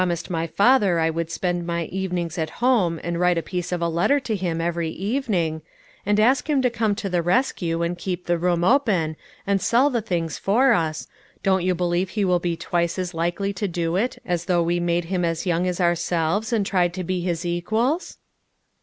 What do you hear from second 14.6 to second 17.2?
we made him as young as ourselves, and tried to